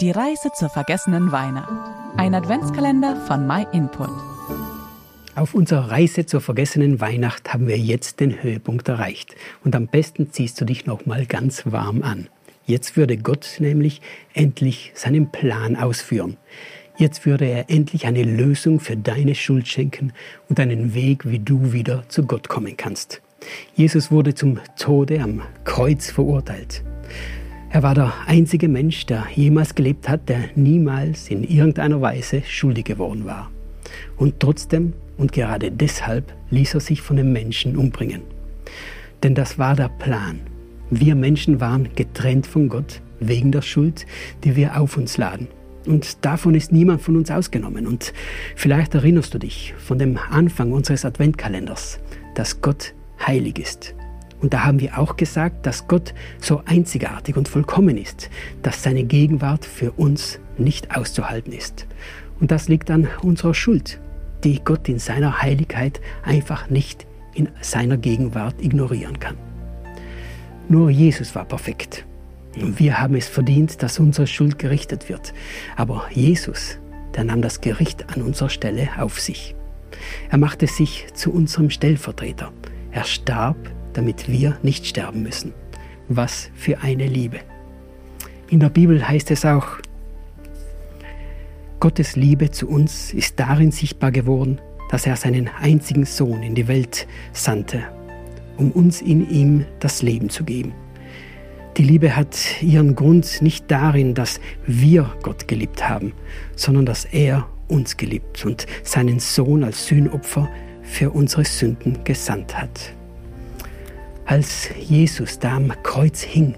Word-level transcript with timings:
Die 0.00 0.12
Reise 0.12 0.50
zur 0.54 0.68
vergessenen 0.68 1.32
Weihnacht. 1.32 1.72
Ein 2.16 2.32
Adventskalender 2.32 3.16
von 3.26 3.48
MyInput. 3.48 4.10
Auf 5.34 5.54
unserer 5.54 5.90
Reise 5.90 6.24
zur 6.24 6.40
vergessenen 6.40 7.00
Weihnacht 7.00 7.52
haben 7.52 7.66
wir 7.66 7.76
jetzt 7.76 8.20
den 8.20 8.40
Höhepunkt 8.40 8.86
erreicht. 8.86 9.34
Und 9.64 9.74
am 9.74 9.88
besten 9.88 10.30
ziehst 10.30 10.60
du 10.60 10.64
dich 10.64 10.86
nochmal 10.86 11.26
ganz 11.26 11.64
warm 11.66 12.04
an. 12.04 12.28
Jetzt 12.64 12.96
würde 12.96 13.16
Gott 13.16 13.56
nämlich 13.58 14.00
endlich 14.34 14.92
seinen 14.94 15.32
Plan 15.32 15.74
ausführen. 15.74 16.36
Jetzt 16.96 17.26
würde 17.26 17.46
er 17.46 17.68
endlich 17.68 18.06
eine 18.06 18.22
Lösung 18.22 18.78
für 18.78 18.96
deine 18.96 19.34
Schuld 19.34 19.66
schenken 19.66 20.12
und 20.48 20.60
einen 20.60 20.94
Weg, 20.94 21.28
wie 21.28 21.40
du 21.40 21.72
wieder 21.72 22.08
zu 22.08 22.24
Gott 22.24 22.48
kommen 22.48 22.76
kannst. 22.76 23.20
Jesus 23.74 24.12
wurde 24.12 24.36
zum 24.36 24.60
Tode 24.76 25.20
am 25.20 25.42
Kreuz 25.64 26.08
verurteilt. 26.08 26.84
Er 27.70 27.82
war 27.82 27.94
der 27.94 28.12
einzige 28.26 28.66
Mensch, 28.66 29.04
der 29.04 29.26
jemals 29.34 29.74
gelebt 29.74 30.08
hat, 30.08 30.28
der 30.28 30.50
niemals 30.54 31.28
in 31.28 31.44
irgendeiner 31.44 32.00
Weise 32.00 32.42
schuldig 32.46 32.86
geworden 32.86 33.26
war. 33.26 33.50
Und 34.16 34.40
trotzdem 34.40 34.94
und 35.18 35.32
gerade 35.32 35.70
deshalb 35.70 36.32
ließ 36.50 36.74
er 36.74 36.80
sich 36.80 37.02
von 37.02 37.16
den 37.16 37.32
Menschen 37.32 37.76
umbringen. 37.76 38.22
Denn 39.22 39.34
das 39.34 39.58
war 39.58 39.76
der 39.76 39.90
Plan. 39.90 40.40
Wir 40.90 41.14
Menschen 41.14 41.60
waren 41.60 41.90
getrennt 41.94 42.46
von 42.46 42.68
Gott 42.68 43.02
wegen 43.20 43.52
der 43.52 43.62
Schuld, 43.62 44.06
die 44.44 44.56
wir 44.56 44.80
auf 44.80 44.96
uns 44.96 45.18
laden. 45.18 45.48
Und 45.84 46.24
davon 46.24 46.54
ist 46.54 46.72
niemand 46.72 47.02
von 47.02 47.16
uns 47.16 47.30
ausgenommen. 47.30 47.86
Und 47.86 48.14
vielleicht 48.56 48.94
erinnerst 48.94 49.34
du 49.34 49.38
dich 49.38 49.74
von 49.76 49.98
dem 49.98 50.18
Anfang 50.30 50.72
unseres 50.72 51.04
Adventkalenders, 51.04 51.98
dass 52.34 52.62
Gott 52.62 52.94
heilig 53.26 53.58
ist. 53.58 53.94
Und 54.40 54.52
da 54.54 54.64
haben 54.64 54.80
wir 54.80 54.98
auch 54.98 55.16
gesagt, 55.16 55.66
dass 55.66 55.88
Gott 55.88 56.14
so 56.40 56.62
einzigartig 56.64 57.36
und 57.36 57.48
vollkommen 57.48 57.96
ist, 57.96 58.30
dass 58.62 58.82
seine 58.82 59.04
Gegenwart 59.04 59.64
für 59.64 59.92
uns 59.92 60.38
nicht 60.56 60.96
auszuhalten 60.96 61.52
ist. 61.52 61.86
Und 62.40 62.50
das 62.50 62.68
liegt 62.68 62.90
an 62.90 63.08
unserer 63.22 63.54
Schuld, 63.54 64.00
die 64.44 64.60
Gott 64.64 64.88
in 64.88 64.98
seiner 64.98 65.42
Heiligkeit 65.42 66.00
einfach 66.22 66.70
nicht 66.70 67.06
in 67.34 67.48
seiner 67.60 67.96
Gegenwart 67.96 68.56
ignorieren 68.60 69.18
kann. 69.18 69.36
Nur 70.68 70.90
Jesus 70.90 71.34
war 71.34 71.44
perfekt. 71.44 72.04
Und 72.56 72.78
wir 72.78 73.00
haben 73.00 73.14
es 73.14 73.28
verdient, 73.28 73.82
dass 73.82 73.98
unsere 73.98 74.26
Schuld 74.26 74.58
gerichtet 74.58 75.08
wird. 75.08 75.32
Aber 75.76 76.06
Jesus, 76.12 76.78
der 77.14 77.24
nahm 77.24 77.42
das 77.42 77.60
Gericht 77.60 78.06
an 78.14 78.22
unserer 78.22 78.50
Stelle 78.50 78.88
auf 78.98 79.20
sich. 79.20 79.54
Er 80.30 80.38
machte 80.38 80.66
sich 80.66 81.06
zu 81.14 81.32
unserem 81.32 81.70
Stellvertreter. 81.70 82.52
Er 82.90 83.04
starb 83.04 83.56
damit 83.98 84.28
wir 84.28 84.56
nicht 84.62 84.86
sterben 84.86 85.24
müssen. 85.24 85.52
Was 86.08 86.50
für 86.54 86.78
eine 86.82 87.08
Liebe. 87.08 87.40
In 88.48 88.60
der 88.60 88.68
Bibel 88.68 89.06
heißt 89.06 89.32
es 89.32 89.44
auch, 89.44 89.66
Gottes 91.80 92.14
Liebe 92.14 92.52
zu 92.52 92.68
uns 92.68 93.12
ist 93.12 93.40
darin 93.40 93.72
sichtbar 93.72 94.12
geworden, 94.12 94.60
dass 94.88 95.04
er 95.04 95.16
seinen 95.16 95.48
einzigen 95.48 96.04
Sohn 96.04 96.44
in 96.44 96.54
die 96.54 96.68
Welt 96.68 97.08
sandte, 97.32 97.82
um 98.56 98.70
uns 98.70 99.02
in 99.02 99.28
ihm 99.28 99.64
das 99.80 100.00
Leben 100.00 100.30
zu 100.30 100.44
geben. 100.44 100.72
Die 101.76 101.82
Liebe 101.82 102.14
hat 102.14 102.62
ihren 102.62 102.94
Grund 102.94 103.42
nicht 103.42 103.68
darin, 103.68 104.14
dass 104.14 104.38
wir 104.64 105.12
Gott 105.24 105.48
geliebt 105.48 105.88
haben, 105.88 106.12
sondern 106.54 106.86
dass 106.86 107.04
er 107.04 107.48
uns 107.66 107.96
geliebt 107.96 108.46
und 108.46 108.64
seinen 108.84 109.18
Sohn 109.18 109.64
als 109.64 109.88
Sühnopfer 109.88 110.48
für 110.82 111.10
unsere 111.10 111.44
Sünden 111.44 112.04
gesandt 112.04 112.56
hat. 112.56 112.94
Als 114.28 114.68
Jesus 114.78 115.38
da 115.38 115.56
am 115.56 115.72
Kreuz 115.82 116.20
hing, 116.20 116.54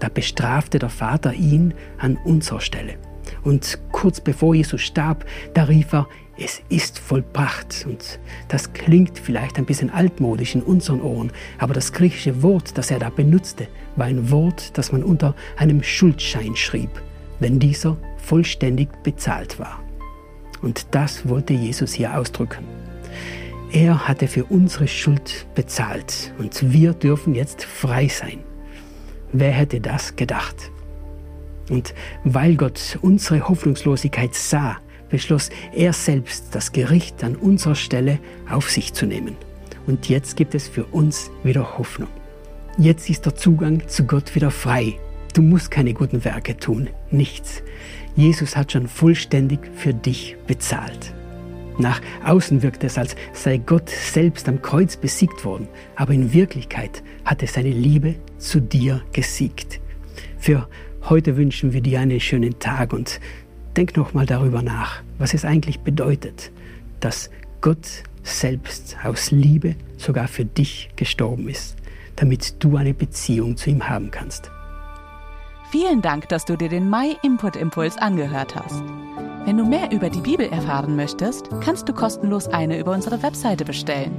da 0.00 0.08
bestrafte 0.08 0.80
der 0.80 0.88
Vater 0.88 1.32
ihn 1.32 1.72
an 1.96 2.18
unserer 2.24 2.60
Stelle. 2.60 2.94
Und 3.44 3.78
kurz 3.92 4.20
bevor 4.20 4.56
Jesus 4.56 4.82
starb, 4.82 5.24
da 5.54 5.62
rief 5.62 5.92
er, 5.92 6.08
es 6.36 6.60
ist 6.70 6.98
vollbracht. 6.98 7.86
Und 7.88 8.18
das 8.48 8.72
klingt 8.72 9.16
vielleicht 9.16 9.58
ein 9.58 9.64
bisschen 9.64 9.90
altmodisch 9.90 10.56
in 10.56 10.62
unseren 10.62 11.00
Ohren, 11.02 11.30
aber 11.58 11.72
das 11.72 11.92
griechische 11.92 12.42
Wort, 12.42 12.76
das 12.76 12.90
er 12.90 12.98
da 12.98 13.10
benutzte, 13.10 13.68
war 13.94 14.06
ein 14.06 14.32
Wort, 14.32 14.76
das 14.76 14.90
man 14.90 15.04
unter 15.04 15.36
einem 15.56 15.84
Schuldschein 15.84 16.56
schrieb, 16.56 16.90
wenn 17.38 17.60
dieser 17.60 17.96
vollständig 18.16 18.88
bezahlt 19.04 19.60
war. 19.60 19.78
Und 20.62 20.88
das 20.90 21.28
wollte 21.28 21.52
Jesus 21.52 21.92
hier 21.92 22.18
ausdrücken. 22.18 22.64
Er 23.74 24.06
hatte 24.06 24.28
für 24.28 24.44
unsere 24.44 24.86
Schuld 24.86 25.48
bezahlt 25.56 26.32
und 26.38 26.72
wir 26.72 26.92
dürfen 26.92 27.34
jetzt 27.34 27.64
frei 27.64 28.06
sein. 28.06 28.38
Wer 29.32 29.50
hätte 29.50 29.80
das 29.80 30.14
gedacht? 30.14 30.70
Und 31.68 31.92
weil 32.22 32.54
Gott 32.54 33.00
unsere 33.02 33.48
Hoffnungslosigkeit 33.48 34.32
sah, 34.32 34.76
beschloss 35.10 35.50
er 35.74 35.92
selbst, 35.92 36.54
das 36.54 36.70
Gericht 36.70 37.24
an 37.24 37.34
unserer 37.34 37.74
Stelle 37.74 38.20
auf 38.48 38.70
sich 38.70 38.92
zu 38.92 39.06
nehmen. 39.06 39.36
Und 39.88 40.08
jetzt 40.08 40.36
gibt 40.36 40.54
es 40.54 40.68
für 40.68 40.84
uns 40.84 41.32
wieder 41.42 41.76
Hoffnung. 41.76 42.10
Jetzt 42.78 43.10
ist 43.10 43.26
der 43.26 43.34
Zugang 43.34 43.88
zu 43.88 44.04
Gott 44.06 44.36
wieder 44.36 44.52
frei. 44.52 45.00
Du 45.34 45.42
musst 45.42 45.72
keine 45.72 45.94
guten 45.94 46.24
Werke 46.24 46.56
tun, 46.56 46.90
nichts. 47.10 47.60
Jesus 48.14 48.56
hat 48.56 48.70
schon 48.70 48.86
vollständig 48.86 49.58
für 49.74 49.92
dich 49.92 50.36
bezahlt. 50.46 51.12
Nach 51.78 52.00
außen 52.24 52.62
wirkt 52.62 52.84
es, 52.84 52.98
als 52.98 53.16
sei 53.32 53.58
Gott 53.58 53.88
selbst 53.88 54.48
am 54.48 54.62
Kreuz 54.62 54.96
besiegt 54.96 55.44
worden, 55.44 55.68
aber 55.96 56.12
in 56.12 56.32
Wirklichkeit 56.32 57.02
hat 57.24 57.42
er 57.42 57.48
seine 57.48 57.70
Liebe 57.70 58.14
zu 58.38 58.60
dir 58.60 59.02
gesiegt. 59.12 59.80
Für 60.38 60.68
heute 61.08 61.36
wünschen 61.36 61.72
wir 61.72 61.80
dir 61.80 62.00
einen 62.00 62.20
schönen 62.20 62.58
Tag 62.58 62.92
und 62.92 63.20
denk 63.76 63.96
nochmal 63.96 64.26
darüber 64.26 64.62
nach, 64.62 65.02
was 65.18 65.34
es 65.34 65.44
eigentlich 65.44 65.80
bedeutet, 65.80 66.52
dass 67.00 67.30
Gott 67.60 68.04
selbst 68.22 68.96
aus 69.04 69.30
Liebe 69.30 69.74
sogar 69.96 70.28
für 70.28 70.44
dich 70.44 70.90
gestorben 70.96 71.48
ist, 71.48 71.76
damit 72.16 72.62
du 72.62 72.76
eine 72.76 72.94
Beziehung 72.94 73.56
zu 73.56 73.70
ihm 73.70 73.88
haben 73.88 74.10
kannst. 74.10 74.50
Vielen 75.70 76.02
Dank, 76.02 76.28
dass 76.28 76.44
du 76.44 76.56
dir 76.56 76.68
den 76.68 76.88
My 76.88 77.16
Input 77.22 77.56
Impuls 77.56 77.96
angehört 77.96 78.54
hast. 78.54 78.82
Wenn 79.44 79.58
du 79.58 79.64
mehr 79.64 79.92
über 79.92 80.08
die 80.08 80.20
Bibel 80.20 80.48
erfahren 80.48 80.96
möchtest, 80.96 81.50
kannst 81.60 81.86
du 81.88 81.92
kostenlos 81.92 82.48
eine 82.48 82.78
über 82.78 82.92
unsere 82.92 83.22
Webseite 83.22 83.64
bestellen. 83.64 84.16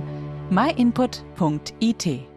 myinput.it 0.52 2.35